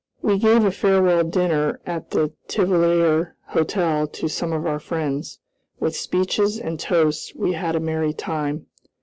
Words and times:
We 0.23 0.39
gave 0.39 0.65
a 0.65 0.71
farewell 0.71 1.23
dinner 1.23 1.79
at 1.85 2.09
the 2.09 2.33
Tivollier 2.47 3.35
Hotel 3.49 4.07
to 4.07 4.27
some 4.27 4.51
of 4.51 4.65
our 4.65 4.79
friends. 4.79 5.37
With 5.79 5.95
speeches 5.95 6.57
and 6.57 6.79
toasts 6.79 7.35
we 7.35 7.53
had 7.53 7.75
a 7.75 7.79
merry 7.79 8.11
time. 8.13 8.65